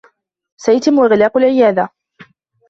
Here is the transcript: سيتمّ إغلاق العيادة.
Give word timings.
سيتمّ 0.61 0.99
إغلاق 0.99 1.37
العيادة. 1.37 1.89